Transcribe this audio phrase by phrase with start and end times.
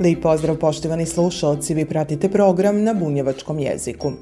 [0.00, 4.12] Lijep pozdrav poštovani slušalci, vi pratite program na bunjevačkom jeziku.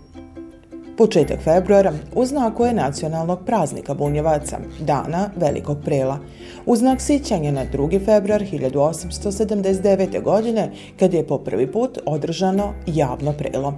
[0.97, 6.19] Početak februara u znaku je nacionalnog praznika bunjevaca, dana Velikog prela,
[6.67, 8.05] u znak sićanja na 2.
[8.05, 10.23] februar 1879.
[10.23, 13.75] godine, kad je po prvi put održano javno prelo.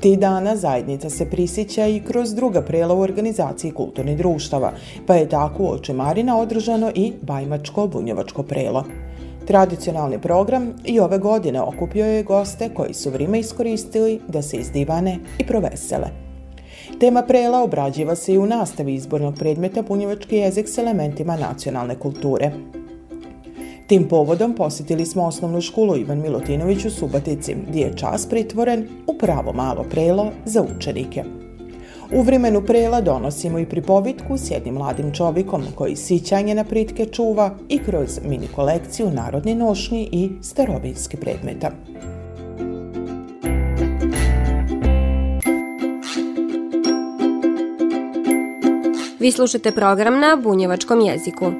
[0.00, 4.72] Ti dana zajednica se prisića i kroz druga prela u organizaciji kulturnih društava,
[5.06, 8.84] pa je tako u Očemarina održano i Bajmačko-bunjevačko prelo.
[9.50, 15.18] Tradicionalni program i ove godine okupio je goste koji su vrijeme iskoristili da se izdivane
[15.38, 16.08] i provesele.
[17.00, 22.52] Tema prela obrađiva se i u nastavi izbornog predmeta punjevački jezik s elementima nacionalne kulture.
[23.86, 29.18] Tim povodom posjetili smo osnovnu školu Ivan Milutinović u Subatici, gdje je čas pritvoren u
[29.18, 31.24] pravo malo prelo za učenike.
[32.12, 37.50] U vremenu prela donosimo i pripovitku s jednim mladim čovikom koji sićanje na pritke čuva
[37.68, 41.70] i kroz mini kolekciju narodni nošnji i starovinski predmeta.
[49.20, 51.52] Vi slušate program na bunjevačkom jeziku.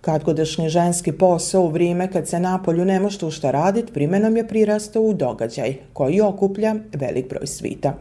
[0.00, 4.48] Kadgodašnji ženski posao u vrijeme kad se na polju nema što šta radit, primenom je
[4.48, 7.94] prirastao u događaj koji okuplja velik broj svita.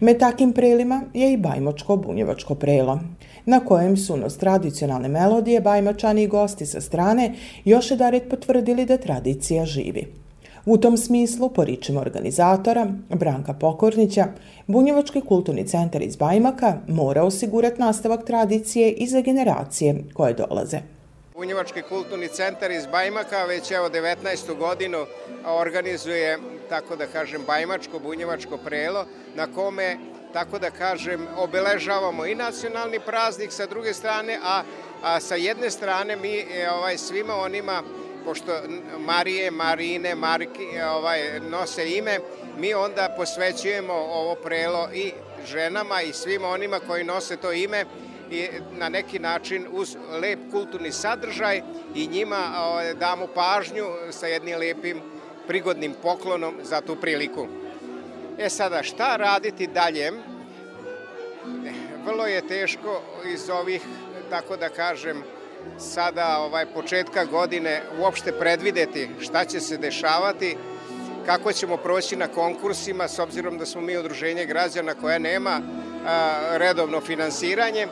[0.00, 3.00] Med takim prelima je i Bajmočko-bunjevačko prelo,
[3.46, 8.96] na kojem su nos tradicionalne melodije Bajmačani i gosti sa strane još jedaret potvrdili da
[8.96, 10.06] tradicija živi.
[10.66, 14.26] U tom smislu, poričimo organizatora, Branka Pokornića,
[14.66, 20.97] Bunjevački kulturni centar iz Bajmaka mora osigurati nastavak tradicije i za generacije koje dolaze.
[21.38, 24.56] Bunjevački kulturni centar iz Bajmaka već evo 19.
[24.58, 25.06] godinu
[25.44, 26.38] organizuje,
[26.68, 29.04] tako da kažem, Bajmačko, Bunjevačko prelo,
[29.34, 29.96] na kome,
[30.32, 34.62] tako da kažem, obeležavamo i nacionalni praznik sa druge strane, a,
[35.02, 37.82] a sa jedne strane mi e, ovaj, svima onima
[38.24, 38.52] pošto
[38.98, 42.18] Marije, Marine, Marki ovaj, nose ime,
[42.56, 45.12] mi onda posvećujemo ovo prelo i
[45.46, 47.84] ženama i svima onima koji nose to ime
[48.78, 51.62] na neki način uz lep kulturni sadržaj
[51.94, 55.00] i njima ovaj, damo pažnju sa jednim lepim
[55.46, 57.46] prigodnim poklonom za tu priliku.
[58.38, 60.12] E sada, šta raditi dalje?
[62.04, 63.02] Vrlo je teško
[63.34, 63.82] iz ovih,
[64.30, 65.22] tako da kažem,
[65.78, 70.56] sada ovaj početka godine uopšte predvideti šta će se dešavati,
[71.26, 75.60] kako ćemo proći na konkursima s obzirom da smo mi udruženje građana koja nema
[76.06, 77.86] a, redovno finansiranje,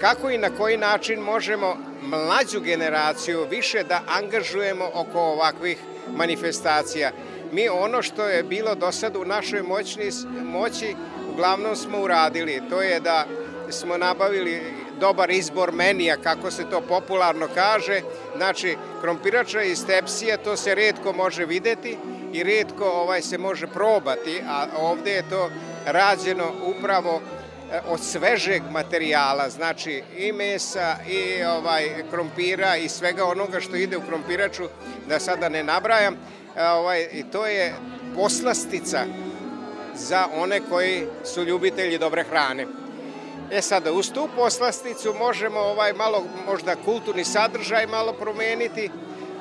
[0.00, 5.78] kako i na koji način možemo mlađu generaciju više da angažujemo oko ovakvih
[6.16, 7.10] manifestacija.
[7.52, 10.10] Mi ono što je bilo do sada u našoj moćni,
[10.44, 10.96] moći
[11.32, 12.62] uglavnom smo uradili.
[12.70, 13.26] To je da
[13.70, 14.62] smo nabavili
[15.00, 18.00] dobar izbor menija, kako se to popularno kaže.
[18.36, 21.98] Znači, krompirača iz tepsije, to se redko može videti
[22.32, 25.50] i redko ovaj se može probati, a ovde je to
[25.86, 27.20] rađeno upravo
[27.88, 34.06] od svežeg materijala, znači i mesa i ovaj krompira i svega onoga što ide u
[34.08, 34.62] krompiraču,
[35.08, 36.14] da sada ne nabrajam,
[36.56, 37.74] e, ovaj, i to je
[38.16, 39.04] poslastica
[39.94, 42.66] za one koji su ljubitelji dobre hrane.
[43.50, 48.90] E sada, uz tu poslasticu možemo ovaj malo, možda kulturni sadržaj malo promeniti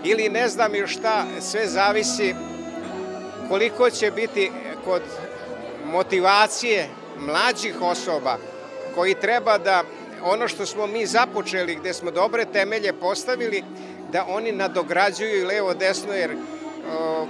[0.03, 2.35] ili ne znam još šta, sve zavisi
[3.49, 4.51] koliko će biti
[4.85, 5.01] kod
[5.85, 6.89] motivacije
[7.21, 8.37] mlađih osoba
[8.95, 9.83] koji treba da
[10.23, 13.63] ono što smo mi započeli, gde smo dobre temelje postavili,
[14.11, 16.31] da oni nadograđuju i levo desno, jer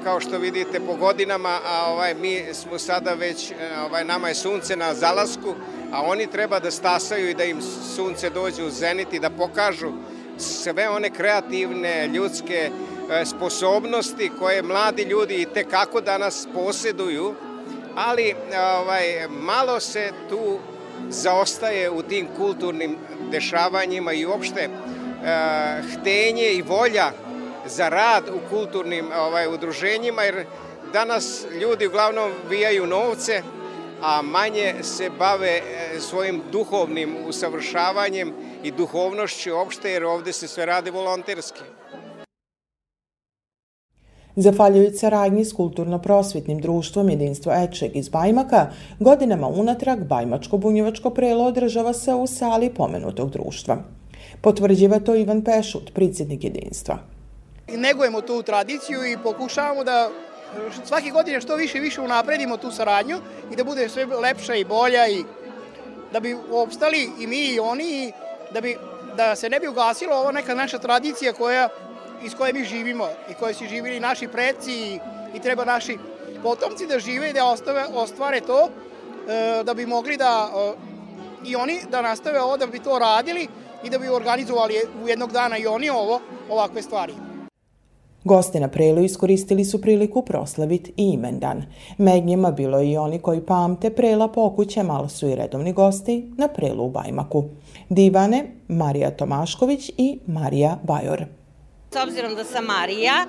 [0.03, 3.51] kao što vidite po godinama, a ovaj mi smo sada već
[3.85, 5.55] ovaj nama je sunce na zalasku,
[5.91, 7.61] a oni treba da stasaju i da im
[7.95, 9.91] sunce dođe u zenit i da pokažu
[10.38, 12.69] sve one kreativne ljudske
[13.11, 17.35] e, sposobnosti koje mladi ljudi i te kako danas posjeduju,
[17.95, 18.35] ali
[18.79, 20.59] ovaj, malo se tu
[21.09, 22.97] zaostaje u tim kulturnim
[23.31, 27.11] dešavanjima i uopšte uh, htenje i volja
[27.65, 30.45] za rad u kulturnim ovaj, udruženjima, jer
[30.93, 33.43] danas ljudi uglavnom vijaju novce,
[34.01, 38.33] a manje se bave e, svojim duhovnim usavršavanjem
[38.63, 41.61] i duhovnošću opšte, jer ovde se sve radi volonterski.
[44.35, 48.67] Zahvaljujući saradnji s kulturno-prosvetnim društvom Jedinstvo Ečeg iz Bajmaka,
[48.99, 53.77] godinama unatrag Bajmačko-bunjevačko prelo održava se u sali pomenutog društva.
[54.41, 56.97] Potvrđiva to Ivan Pešut, predsjednik jedinstva.
[57.77, 60.09] Negujemo tu tradiciju i pokušavamo da
[60.85, 63.17] svake godine što više i više unapredimo tu saradnju
[63.51, 65.23] i da bude sve lepša i bolja i
[66.13, 68.11] da bi opstali i mi i oni i
[68.53, 68.77] da, bi,
[69.17, 71.69] da se ne bi ugasila ova neka naša tradicija koja,
[72.25, 75.00] iz koje mi živimo i koje su živili naši preci i,
[75.35, 75.97] i treba naši
[76.44, 80.91] potomci da žive i da ostave, ostvare to e, da bi mogli da e,
[81.45, 83.47] i oni da nastave ovo da bi to radili
[83.83, 84.73] i da bi organizovali
[85.03, 86.19] u jednog dana i oni ovo,
[86.50, 87.13] ovakve stvari.
[88.24, 91.63] Gosti na prelu iskoristili su priliku proslaviti i imendan.
[91.97, 95.74] Med njima bilo je i oni koji pamte prela po okućem, ali su i redovni
[95.74, 97.44] gosti na prelu u Bajmaku.
[97.89, 101.25] Divane, Marija Tomašković i Marija Bajor.
[101.93, 103.25] S obzirom da sam Marija,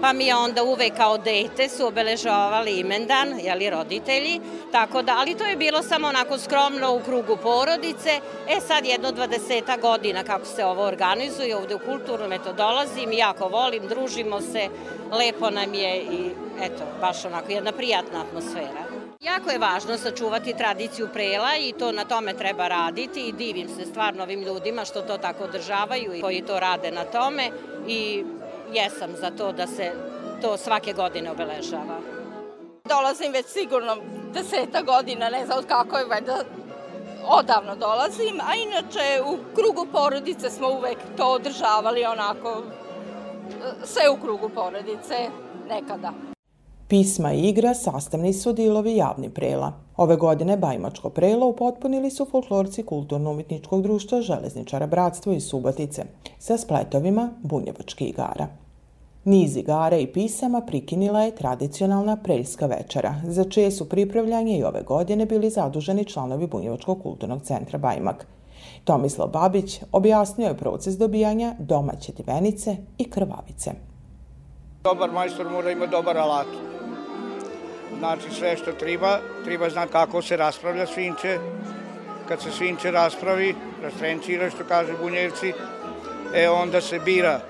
[0.00, 4.40] pa mi je onda uvek kao dete su obeležavali imendan, jeli roditelji,
[4.72, 8.20] tako da, ali to je bilo samo onako skromno u krugu porodice.
[8.48, 13.48] E sad jedno dvadeseta godina kako se ovo organizuje, ovde u kulturnom, eto dolazim, jako
[13.48, 14.68] volim, družimo se,
[15.12, 16.30] lepo nam je i
[16.62, 19.02] eto, baš onako jedna prijatna atmosfera.
[19.20, 23.84] Jako je važno sačuvati tradiciju prela i to na tome treba raditi i divim se
[23.86, 27.50] stvarno ovim ljudima što to tako održavaju i koji to rade na tome
[27.86, 28.24] i
[28.72, 29.92] jesam za to da se
[30.42, 31.98] to svake godine obeležava.
[32.84, 33.96] Dolazim već sigurno
[34.34, 36.44] deseta godina, ne znam kako je, valjda
[37.26, 42.62] odavno dolazim, a inače u krugu porodice smo uvek to održavali onako,
[43.84, 45.28] sve u krugu porodice
[45.68, 46.31] nekada.
[46.88, 49.72] Pisma i igra sastavni su dilovi javni prela.
[49.96, 56.04] Ove godine Bajmačko prelo upotpunili su folklorci Kulturno-umetničkog društva Železničara Bratstvo iz Subotice
[56.38, 58.46] sa spletovima bunjevačkih igara.
[59.24, 64.82] Niz igara i pisama prikinila je tradicionalna preljska večera, za čije su pripravljanje i ove
[64.82, 68.26] godine bili zaduženi članovi Bunjevačkog kulturnog centra Bajmak.
[68.84, 73.91] Tomislav Babić objasnio je proces dobijanja domaće divenice i krvavice.
[74.84, 76.46] Dobar majstor mora ima dobar alat.
[77.98, 81.38] Znači sve što treba, treba znati kako se raspravlja svinče.
[82.28, 85.52] Kad se svinče raspravi, rastrencira što kaže bunjevci,
[86.34, 87.40] e onda se bira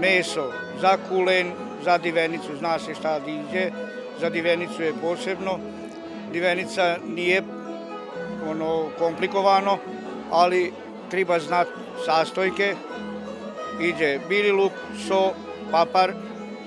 [0.00, 1.52] meso za kulen,
[1.84, 3.70] za divenicu, zna se šta diđe,
[4.20, 5.58] za divenicu je posebno.
[6.32, 7.42] Divenica nije
[8.50, 9.78] ono komplikovano,
[10.30, 10.72] ali
[11.10, 11.70] treba znati
[12.04, 12.74] sastojke.
[13.80, 14.72] Iđe bili luk,
[15.08, 15.32] so,
[15.74, 16.12] papar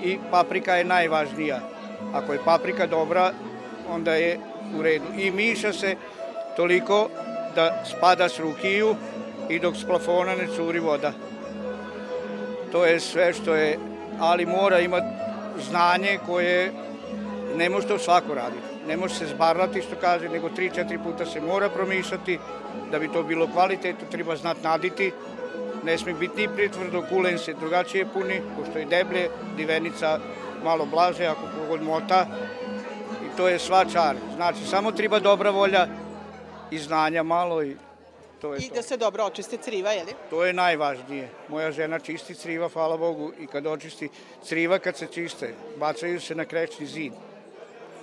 [0.04, 1.60] i paprika je najvažnija.
[2.14, 3.32] Ako je paprika dobra,
[3.88, 4.40] onda je
[4.78, 5.04] u redu.
[5.16, 5.96] I miša se
[6.56, 7.08] toliko
[7.54, 8.96] da spada s rukiju
[9.48, 11.12] i dok s plafona ne curi voda.
[12.72, 13.78] To je sve što je,
[14.20, 15.06] ali mora imati
[15.70, 16.72] znanje koje
[17.56, 18.68] ne može to svako raditi.
[18.88, 22.38] Ne može se zbarati, što kaže, nego 3-4 puta se mora promišljati.
[22.90, 25.12] Da bi to bilo kvalitetno, treba znati naditi.
[25.84, 30.18] Ne sme biti ni pritvrdo, kulen se drugačije puni, pošto je deblje, divenica
[30.64, 32.26] malo blaže, ako kogod mota.
[33.24, 34.16] I to je sva čar.
[34.36, 35.86] Znači, samo treba dobra volja
[36.70, 37.76] i znanja malo i
[38.40, 38.74] To je I to.
[38.74, 40.12] da se dobro očiste criva, je li?
[40.30, 41.28] To je najvažnije.
[41.48, 44.08] Moja žena čisti criva, hvala Bogu, i kad očisti
[44.44, 47.12] criva, kad se čiste, bacaju se na krećni zid.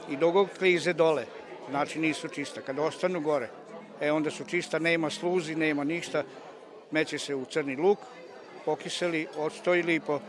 [0.09, 1.25] I dogog klize dole,
[1.69, 2.61] znači nisu čista.
[2.61, 3.47] Kad ostanu gore,
[4.01, 6.23] e onda su čista, nema sluzi, nema ništa,
[6.95, 7.99] meće se u crni luk,
[8.65, 10.19] pokiseli, odstoji lipo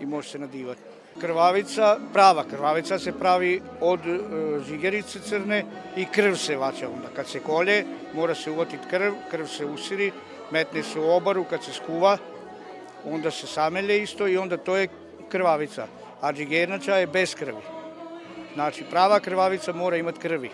[0.00, 0.80] i može se nadivati.
[1.20, 4.18] Krvavica, prava krvavica se pravi od e,
[4.68, 5.64] žigerice crne
[5.96, 7.08] i krv se vaća onda.
[7.16, 7.84] Kad se kolje,
[8.14, 10.12] mora se uvotiti krv, krv se usiri,
[10.50, 12.18] metne se u obaru, kad se skuva,
[13.04, 14.88] onda se samelje isto i onda to je
[15.28, 15.86] krvavica.
[16.20, 17.62] A džigernača je bez krvi.
[18.54, 20.50] Znači, prava krvavica mora imati krvi.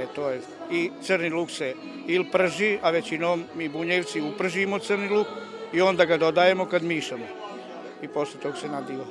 [0.00, 0.40] E, to je.
[0.72, 1.74] I crni luk se
[2.06, 5.26] ili prži, a većinom mi bunjevci upržimo crni luk
[5.72, 7.24] i onda ga dodajemo kad mišamo.
[8.02, 9.04] I posle tog se nadiva.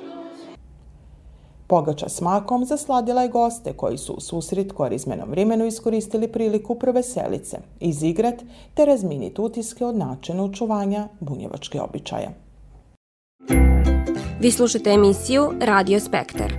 [1.66, 7.58] Pogača s makom zasladila je goste koji su u susret korizmenom vremenu iskoristili priliku selice,
[7.80, 8.42] izigrat
[8.74, 12.30] te razminiti utiske od načina učuvanja bunjevačke običaja.
[14.40, 16.52] Vi slušate emisiju Radio Spektar.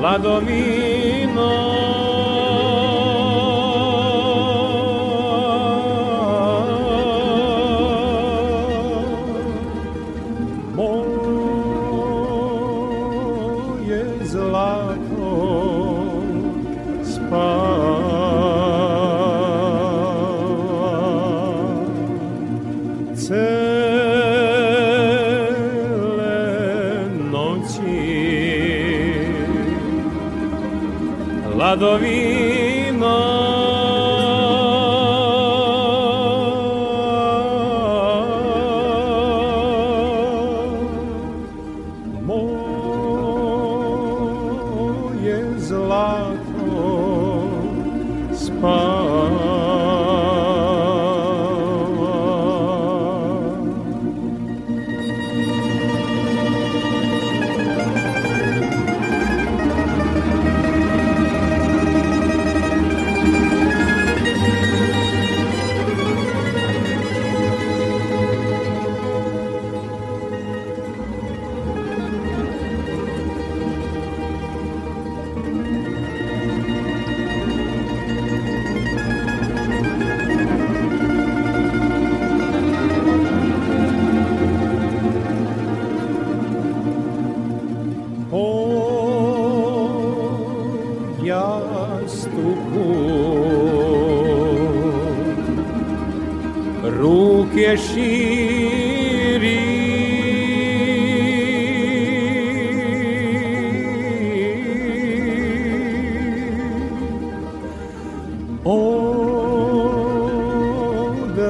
[0.00, 1.69] Ladovino
[31.80, 32.09] Радові.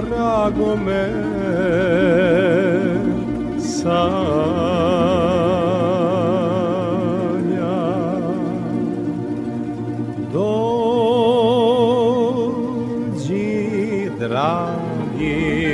[0.00, 1.04] drago me
[3.58, 4.00] sanja
[10.32, 11.70] dođi
[14.18, 15.70] dragi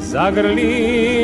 [0.00, 1.17] zagrli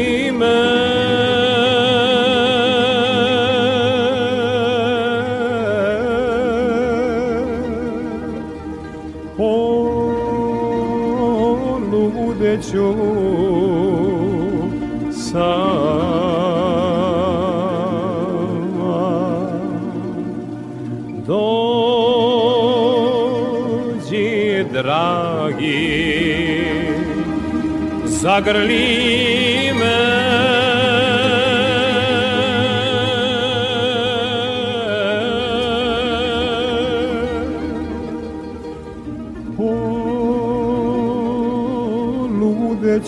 [12.56, 12.94] neću
[15.12, 15.54] sama.
[21.26, 21.84] Dođi
[24.72, 26.04] dragi
[28.04, 29.33] zagrli
[42.94, 43.00] Vi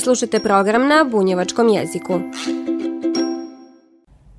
[0.00, 2.12] slušate program na bunjevačkom jeziku.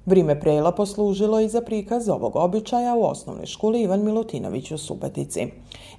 [0.06, 5.48] Vrime prela poslužilo i za prikaz ovog običaja u osnovnoj školi Ivan Milutinović u Subatici.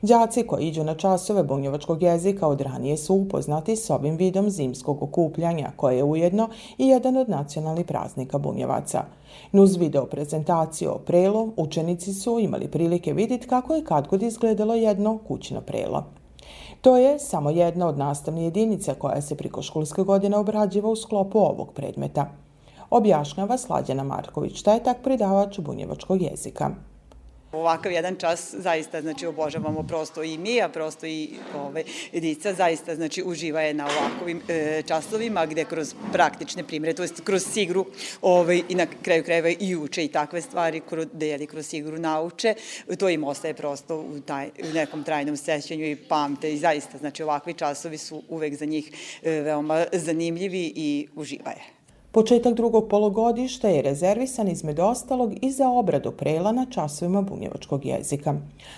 [0.02, 5.02] Đaci koji iđu na časove bunjevačkog jezika od ranije su upoznati s ovim vidom zimskog
[5.02, 9.04] okupljanja, koje je ujedno i jedan od nacionalnih praznika bunjevaca.
[9.52, 14.74] Nuz video prezentaciju o prelu, učenici su imali prilike vidjeti kako je kad god izgledalo
[14.74, 16.04] jedno kućno prelo.
[16.80, 21.38] To je samo jedna od nastavnih jedinica koja se priko školske godine obrađiva u sklopu
[21.38, 22.30] ovog predmeta.
[22.90, 26.70] Objašnjava Slađana Marković, šta je tak predavač bunjevačkog jezika.
[27.52, 32.94] Ovakav jedan čas zaista znači obožavamo prosto i mi, a prosto i ove, dica zaista
[32.94, 37.86] znači uživaje na ovakvim e, časovima gde kroz praktične primere, to jest kroz sigru
[38.22, 42.54] ove, i na kraju krajeva i uče i takve stvari kroz, da kroz sigru nauče,
[42.98, 47.22] to im ostaje prosto u, taj, u nekom trajnom sećanju i pamte i zaista znači
[47.22, 48.90] ovakvi časovi su uvek za njih
[49.22, 51.77] e, veoma zanimljivi i uživaje.
[52.12, 58.34] Početak drugog polugodišta je rezervisan između ostalog i za obradu prela na časovima bunjevačkog jezika.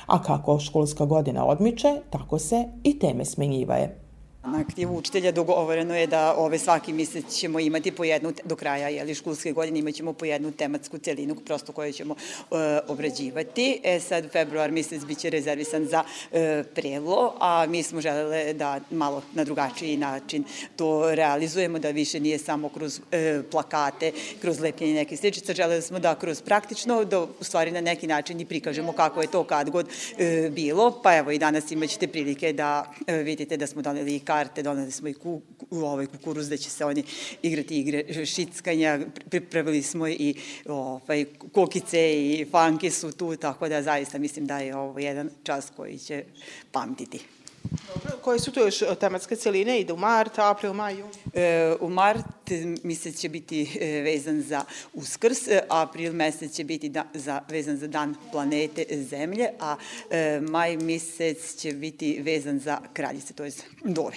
[0.06, 4.09] A kako školska godina odmiče, tako se i teme smenjivaje.
[4.44, 8.88] Na aktivu učitelja dogovoreno je da ove svaki mesec ćemo imati po jednu, do kraja
[8.88, 12.54] jeli, školske godine imaćemo po jednu tematsku celinu prosto koju ćemo e,
[12.88, 13.80] obrađivati.
[13.84, 19.22] E sad, februar mesec biće rezervisan za e, prelo, a mi smo želele da malo
[19.34, 20.44] na drugačiji način
[20.76, 25.98] to realizujemo, da više nije samo kroz e, plakate, kroz lepljenje neke sličice, želeli smo
[25.98, 29.70] da kroz praktično, da u stvari na neki način i prikažemo kako je to kad
[29.70, 34.20] god e, bilo, pa evo i danas imaćete prilike da e, vidite da smo doneli
[34.30, 37.02] karte, donali smo i ku, u ovaj kukuruz da će se oni
[37.42, 40.34] igrati igre šickanja, pripravili smo i
[40.68, 45.72] ovaj, kokice i fanke su tu, tako da zaista mislim da je ovo jedan čas
[45.76, 46.24] koji će
[46.72, 47.39] pamtiti.
[47.62, 49.80] Dobro, koje su to još e, tematske celine?
[49.80, 51.06] Ide u mart, april, maju?
[51.34, 52.50] E, u mart
[52.82, 54.64] mesec će biti e, vezan za
[54.94, 59.76] uskrs, e, april mesec će biti da, za, vezan za dan planete Zemlje, a
[60.10, 63.52] e, maj mesec će biti vezan za kraljice, to je
[63.84, 64.16] dove.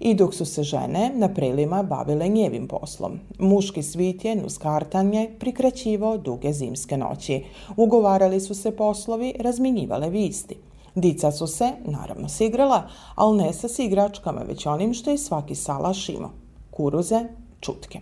[0.00, 5.30] I dok su se žene na prelima bavile njevim poslom, muški svit je uz kartanje
[5.38, 7.44] prikraćivao duge zimske noći.
[7.76, 10.67] Ugovarali su se poslovi, razminjivale visti.
[11.00, 16.08] Dica su se, naravno, sigrala, ali ne sa igračkama, već onim što je svaki salaš
[16.08, 16.30] imao.
[16.70, 17.20] Kuruze,
[17.60, 18.00] čutke.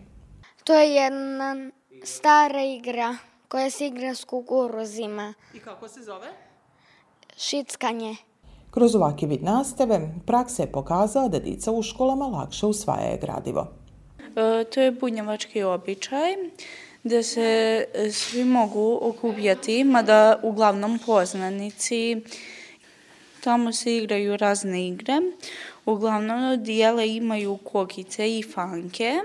[0.65, 1.71] To je jedna
[2.05, 3.17] stara igra
[3.49, 5.35] koja se igra s kukuruzima.
[5.55, 6.27] I kako se zove?
[7.37, 8.17] Šickanje.
[8.71, 13.67] Kroz ovaki vid nastave, praksa je pokazala da dica u školama lakše usvajaje gradivo.
[14.19, 16.35] E, to je bunjevački običaj
[17.09, 22.23] da se svi mogu okupljati, mada uglavnom poznanici
[23.41, 25.21] Tamo se igraju razne igre.
[25.85, 29.21] Uglavnom dijele imaju kokice i fanke.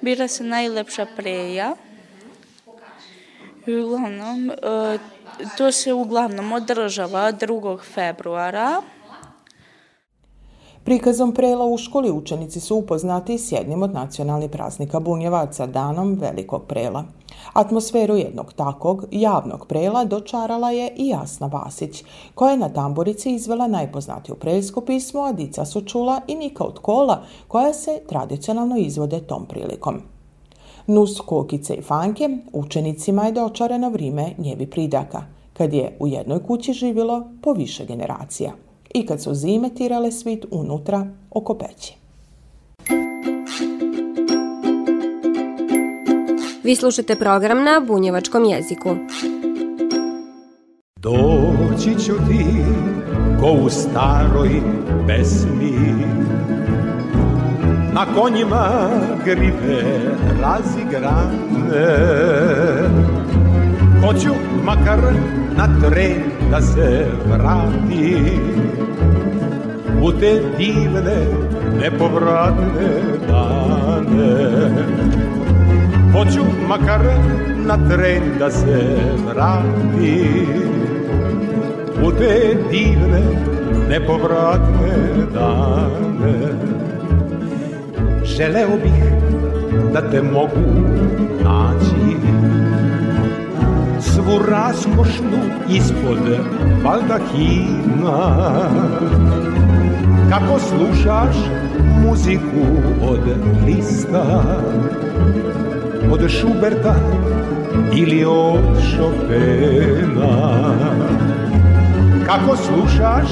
[0.00, 1.76] Bira se najlepša preja.
[3.66, 4.98] Uglavnom, e,
[5.56, 7.78] to se uglavnom održava 2.
[7.94, 8.82] februara.
[10.84, 16.62] Prikazom prela u školi učenici su upoznati s jednim od nacionalnih praznika bunjevaca, danom Velikog
[16.66, 17.04] prela.
[17.52, 23.66] Atmosferu jednog takog javnog prela dočarala je i Jasna Vasić, koja je na tamburici izvela
[23.66, 29.20] najpoznatiju preljsko pismo, a dica su čula i Nika od kola, koja se tradicionalno izvode
[29.20, 30.00] tom prilikom.
[30.86, 36.72] Nus kokice i fanke učenicima je dočarano vrijeme njevi pridaka, kad je u jednoj kući
[36.72, 38.52] živjelo po više generacija
[38.94, 41.94] i kad su zime tirale svit unutra oko peći.
[46.64, 48.96] Vi slušate program na bunjevačkom jeziku.
[50.96, 52.44] Doći ću ti
[53.40, 54.50] ko u staroj
[55.06, 55.72] pesmi
[57.92, 58.90] Na konjima
[59.24, 59.82] grive
[60.42, 61.30] razigrane
[64.04, 65.00] Hoću makar
[65.56, 68.38] na tren da se vrati.
[70.02, 71.26] U te divne,
[71.80, 72.90] nepovratne
[73.28, 74.70] dane.
[76.12, 77.00] Hoću makar
[77.66, 80.46] na tren da se vrati.
[82.04, 83.22] U te divne,
[83.88, 84.96] nepovratne
[85.34, 86.34] dane.
[88.24, 89.04] Želeo bih
[89.92, 90.70] da te mogu
[91.44, 92.16] naći
[94.00, 96.18] Svu raskošnu ispod
[96.84, 98.18] baldahina
[100.30, 101.36] Kako slušaš
[102.04, 102.66] muziku
[103.02, 103.20] od
[103.66, 104.42] lista
[106.10, 106.94] od Šuberta
[107.96, 108.60] ili od
[108.96, 110.74] Chopina?
[112.26, 113.28] Kako slušaš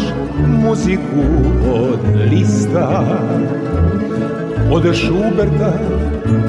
[0.46, 1.24] muziku
[1.74, 2.00] od
[2.31, 3.04] Lista
[4.72, 5.72] Od Šuberta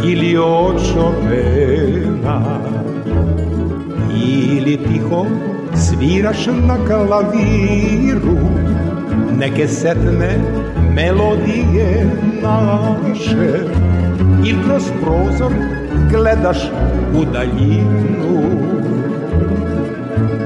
[0.03, 2.78] ili od Chopina
[4.25, 5.25] Ili tiho
[5.75, 8.38] sviraš na klaviru?
[9.39, 10.38] Neke setne
[10.95, 12.05] melodije
[12.41, 13.60] naše
[14.45, 15.51] Ili kroz prozor
[16.12, 16.58] gledaš
[17.15, 18.41] u daljinu.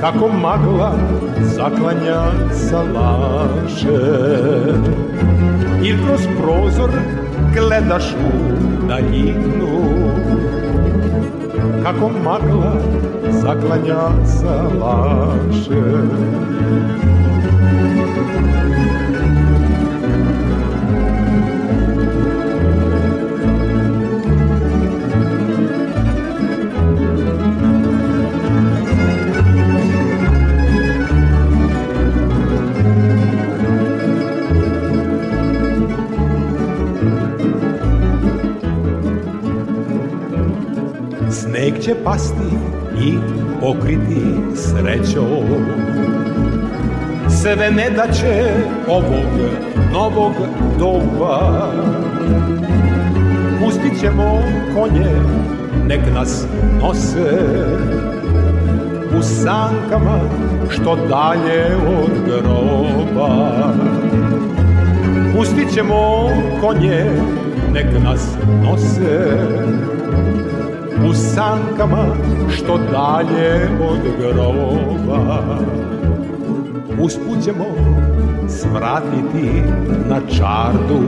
[0.02, 0.96] Kako magla
[1.42, 4.00] zaklanja salaše
[5.84, 6.90] Ili kroz prozor
[7.54, 9.94] gledaš u daljinu.
[11.84, 12.76] Kako magla
[13.42, 15.84] zaklanja salaše
[41.32, 43.18] Sneg će pasti i
[43.62, 44.22] pokriti
[44.56, 45.66] srećom
[47.30, 48.52] Sve ne da će
[48.88, 49.26] ovog
[49.94, 50.34] novog
[50.80, 51.72] doba
[53.60, 54.42] Pustit ćemo
[54.76, 55.16] konje,
[55.88, 56.48] nek nas
[56.82, 57.40] nose
[59.20, 60.20] U sankama
[60.70, 63.74] što dalje od groba.
[65.36, 66.30] Pustit ćemo
[66.62, 67.06] konje,
[67.74, 68.28] nek nas
[68.64, 69.38] nose
[71.10, 72.06] u sankama
[72.56, 75.58] što dalje od groba
[77.00, 77.66] Usput ćemo
[78.48, 79.64] svratiti
[80.10, 81.00] na čardu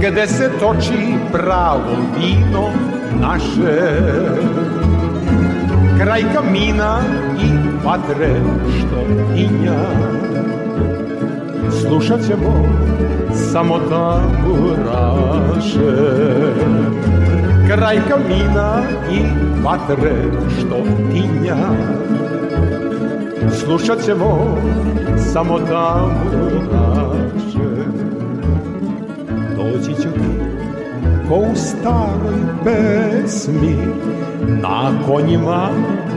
[0.00, 2.68] Gde se toči pravo vino
[3.20, 4.00] naše.
[6.00, 6.98] Kraj kamina
[7.42, 7.48] i
[7.84, 8.40] vatre
[8.78, 9.00] što
[9.36, 9.80] inja
[11.70, 12.68] Slušat ćemo
[13.52, 14.78] samo tamburaše
[17.68, 19.20] Kraj kamina i
[19.64, 20.12] vatre
[20.58, 20.76] što
[21.12, 21.56] tinja.
[23.52, 24.58] Slušat ćemo
[25.32, 26.88] samo tamburaše
[29.56, 30.20] Doći ću ti
[31.28, 33.76] ko u staroj pesmi.
[34.62, 35.68] Na konjima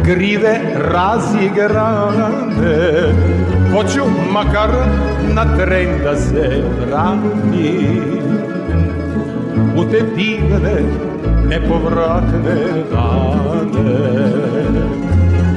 [0.06, 2.34] grive razigrane
[3.74, 4.02] Hoću
[4.34, 4.70] makar
[5.36, 6.64] na tren da se
[9.78, 11.11] U te divne
[11.52, 12.56] nepovratne
[12.92, 14.02] dane.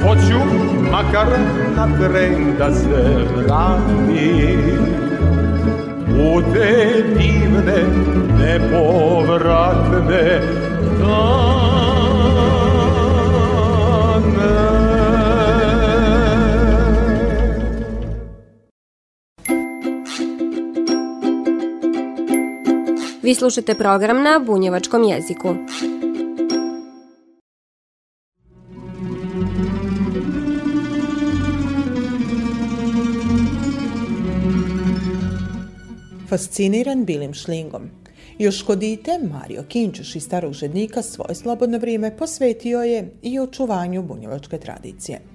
[0.03, 0.39] Hoću
[0.91, 1.27] makar
[1.75, 4.57] na tren da se vrati
[6.09, 7.83] U te divne
[8.39, 10.25] nepovratne
[10.99, 11.74] dane
[23.35, 25.55] Vi slušate program na bunjevačkom jeziku.
[36.29, 37.81] Fasciniran bilim šlingom.
[38.39, 44.03] Još kod dite, Mario Kinčuš iz Starog Žednika svoje slobodno vrijeme posvetio je i očuvanju
[44.03, 45.34] bunjevačke tradicije.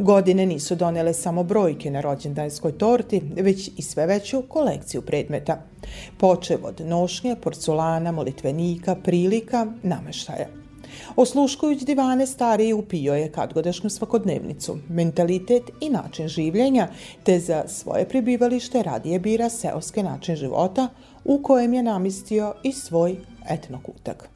[0.00, 5.62] Godine nisu donele samo brojke na rođendanskoj torti, već i sve veću kolekciju predmeta.
[6.18, 10.46] Počev od nošnje, porculana, molitvenika, prilika, nameštaja.
[11.16, 16.88] Osluškujući divane stariji upio je kadgodašnju svakodnevnicu, mentalitet i način življenja,
[17.24, 20.88] te za svoje pribivalište radije bira seoske način života
[21.24, 23.16] u kojem je namistio i svoj
[23.50, 24.28] etnokutak.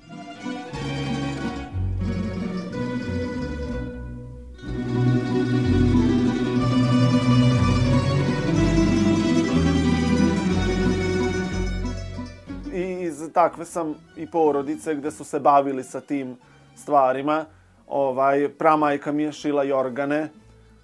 [13.32, 16.36] Takve sam i porodice gde su se bavili sa tim
[16.76, 17.44] stvarima.
[17.86, 20.28] Ovaj, pramajka mi je šila jorgane,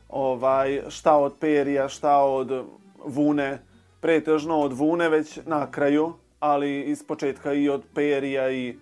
[0.09, 2.65] ovaj, šta od perija, šta od
[3.05, 3.59] vune,
[4.01, 8.77] pretežno od vune već na kraju, ali iz početka i od perija i,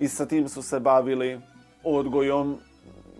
[0.00, 1.40] i sa tim su se bavili
[1.84, 2.56] odgojom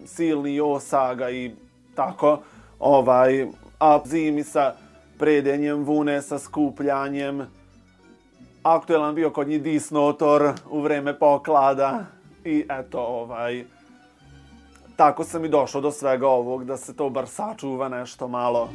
[0.07, 1.51] silni osaga i
[1.94, 2.38] tako.
[2.79, 3.46] Ovaj,
[3.79, 4.74] a zimi sa
[5.18, 7.46] predenjem vune, sa skupljanjem,
[8.62, 12.04] aktuelan bio kod njih disnotor u vreme poklada
[12.44, 13.64] i eto, ovaj,
[14.96, 18.68] tako sam i došao do svega ovog, da se to bar sačuva nešto malo.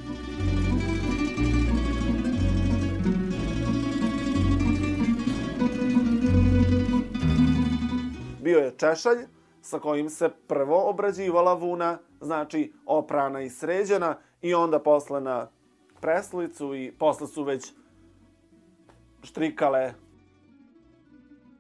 [8.42, 9.18] Bio je češalj
[9.62, 15.48] sa kojim se prvo obrađivala vuna, znači oprana i sređena i onda posle na
[16.02, 17.74] preslicu i posle su već
[19.24, 19.94] štrikale.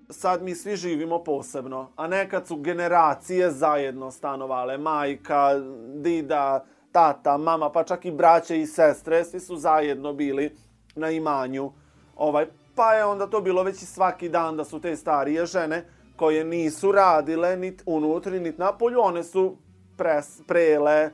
[0.09, 4.77] Sad mi svi živimo posebno, a nekad su generacije zajedno stanovale.
[4.77, 5.59] Majka,
[5.95, 10.55] dida, tata, mama, pa čak i braće i sestre, svi su zajedno bili
[10.95, 11.71] na imanju.
[12.15, 15.85] Ovaj, pa je onda to bilo već i svaki dan da su te starije žene
[16.15, 19.57] koje nisu radile nit unutri, nit napolju, one su
[19.97, 21.11] pres, prele,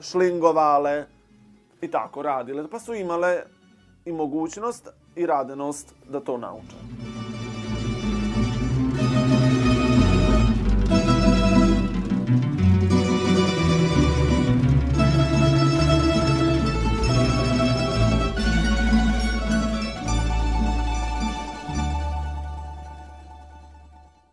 [0.00, 1.06] šlingovale
[1.80, 2.68] i tako radile.
[2.70, 3.42] Pa su imale
[4.08, 6.76] i mogućnost i radenost da to nauče.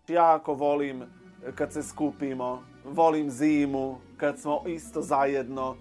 [0.07, 1.03] Jako volim
[1.55, 5.75] kad se skupimo, volim zimu, kad smo isto zajedno,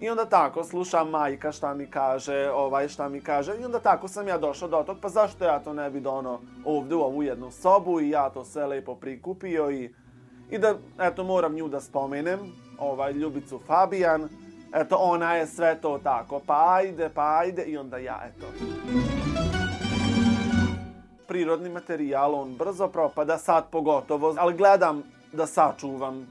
[0.00, 4.08] I onda tako, slušam majka šta mi kaže, ovaj šta mi kaže, i onda tako
[4.08, 7.22] sam ja došao do tog, pa zašto ja to ne bi dono ovde u ovu
[7.22, 9.94] jednu sobu i ja to sve lepo prikupio i,
[10.50, 12.40] i da, eto, moram nju da spomenem,
[12.78, 14.28] ovaj, Ljubicu Fabijan,
[14.74, 18.46] eto, ona je sve to tako, pa ajde, pa ajde, i onda ja, eto.
[21.28, 26.26] Prirodni materijal, on brzo propada, sad pogotovo, ali gledam da sačuvam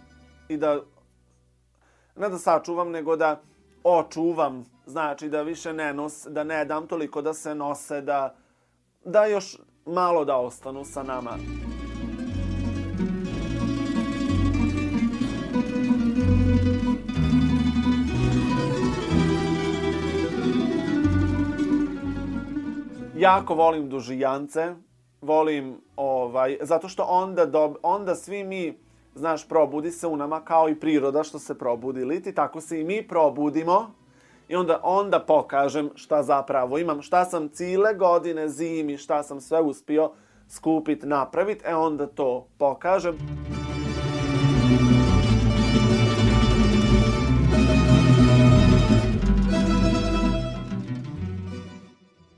[0.48, 0.80] i da,
[2.16, 3.42] ne da sačuvam, nego da
[3.84, 8.36] očuvam, znači da više ne nos, da ne dam toliko da se nose, da,
[9.06, 11.38] da još malo da ostanu sa nama.
[23.18, 24.76] Jako volim dužijance,
[25.22, 30.70] volim ovaj, zato što onda, dob, onda svi mi znaš, probudi se u nama kao
[30.70, 33.92] i priroda što se probudi liti, tako se i mi probudimo
[34.48, 39.62] i onda, onda pokažem šta zapravo imam, šta sam cile godine zimi, šta sam sve
[39.62, 40.12] uspio
[40.50, 43.18] skupit, napravit, e onda to pokažem.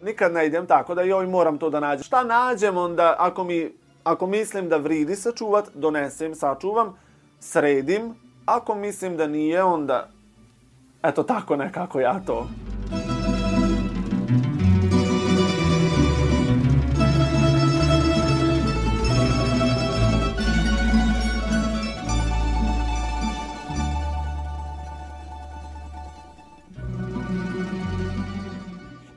[0.01, 2.03] Nikad ne idem tako da joj moram to da nađem.
[2.03, 6.93] Šta nađem onda ako mi ako mislim da vridi sačuvat, donesem, sačuvam,
[7.39, 8.13] sredim.
[8.45, 10.09] Ako mislim da nije, onda
[11.03, 12.47] eto tako nekako ja to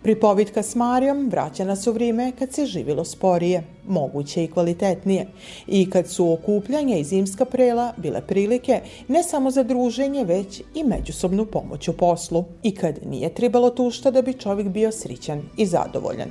[0.04, 5.26] Pripovitka s Marijom vraća nas u vrijeme kad se živilo sporije, moguće i kvalitetnije,
[5.66, 10.84] i kad su okupljanja i zimska prela bile prilike ne samo za druženje, već i
[10.84, 15.66] međusobnu pomoć u poslu, i kad nije trebalo tušta da bi čovjek bio srićan i
[15.66, 16.28] zadovoljan.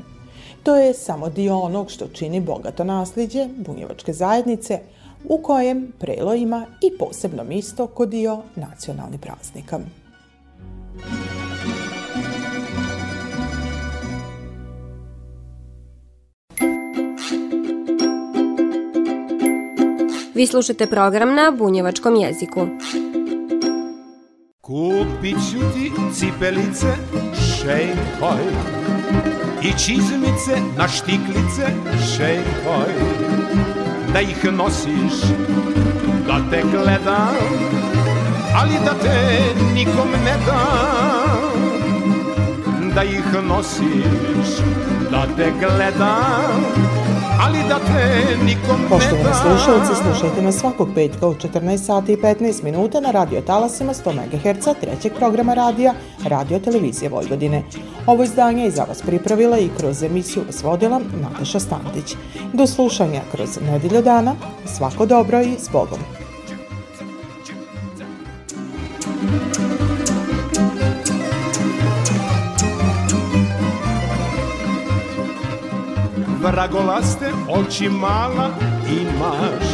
[0.64, 4.80] To je samo dio onog što čini bogato nasljeđe bunjevačke zajednice,
[5.30, 9.80] u kojem prelo ima i posebno misto kod dio nacionalni praznika.
[20.36, 22.67] Vi slušate program na bunjevačkom jeziku.
[24.62, 26.93] Kupit ću ti cipelice
[27.34, 28.43] šejkoj
[29.63, 31.67] I čizmice na štiklice
[32.15, 32.93] šejkoj
[34.13, 35.22] Da ih nosiš,
[36.28, 37.36] da te gledam
[38.56, 39.39] Ali da te
[39.74, 41.52] nikom ne dam
[42.96, 44.58] Da ih nosiš,
[45.12, 47.03] da te gledam
[47.46, 52.18] ali da te nikom ne Poštovani slušalci, slušajte nas svakog petka u 14 sati i
[52.18, 57.64] 15 minuta na radio talasima 100 MHz trećeg programa radija Radio Televizije Vojvodine.
[58.08, 62.16] Ovo izdanje je za vas pripravila i kroz emisiju vas vodila Nataša Stantić.
[62.54, 66.23] Do slušanja kroz nedelju dana, svako dobro i s Bogom.
[76.44, 78.50] Vragolaste oči mala
[78.90, 79.68] imaš.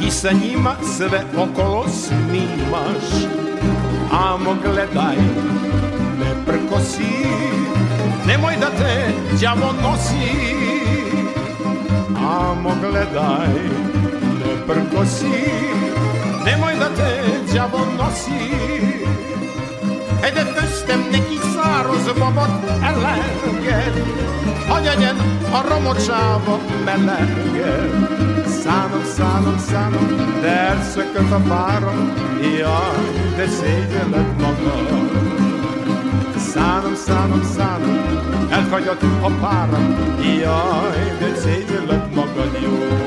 [0.00, 3.32] I sa njima sve okolo snimaš
[4.12, 5.16] amo gledaj
[6.18, 7.26] ne prkosi.
[8.26, 10.30] Nemoj da te đavo nosi.
[12.16, 13.48] Amo gledaj
[14.38, 15.50] ne prkosi.
[16.44, 17.22] Nemoj da te
[17.54, 18.71] đavo nosi
[25.52, 28.48] a romocsávok meleget.
[28.62, 30.06] Szánom, szánom, szánom,
[30.40, 32.12] de elszökött a párom,
[32.58, 35.10] Jaj, de szégyellek magam.
[36.36, 38.00] Szánom, szánom, szánom,
[38.50, 39.96] elhagyott a párom,
[40.40, 43.02] Jaj, de szégyellek magad, jó.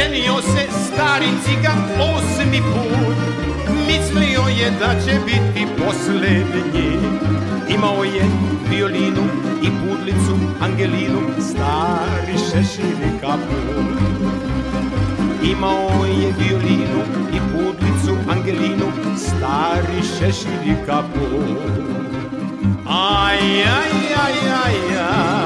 [0.00, 3.16] Ženio se stari cigan osmi put.
[3.86, 6.98] Mislio je da će biti poslednji
[7.68, 8.24] Imao je
[8.70, 9.24] violinu
[9.62, 13.20] i pudlicu Angelinu Stari šešir i
[15.50, 20.74] Imao je violinu i pudlicu Angelinu Stari šešir i
[22.88, 23.92] Aj, aj,
[24.24, 24.34] aj,
[24.64, 25.40] aj, aj.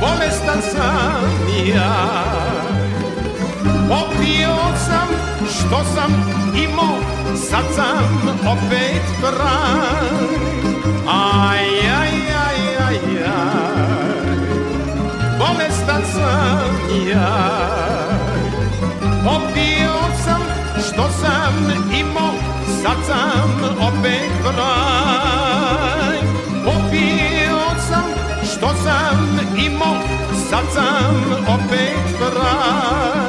[0.00, 1.38] Bolestan sam
[1.74, 2.57] ja
[3.88, 5.08] Popio sam
[5.50, 6.12] što sam
[6.56, 6.98] imao,
[7.36, 10.28] sad sam opet kraj.
[11.06, 11.64] Aj,
[12.00, 12.12] aj,
[12.46, 13.78] aj, aj, aj,
[15.38, 16.70] bolestan sam
[17.10, 17.58] ja.
[19.24, 20.40] Popio sam
[20.88, 21.54] što sam
[22.00, 22.32] imao,
[22.82, 23.50] sad sam
[23.88, 26.18] opet kraj.
[26.64, 28.04] Popio sam
[28.52, 29.96] što sam imao,
[30.50, 31.14] sad sam
[31.48, 33.27] opet kraj.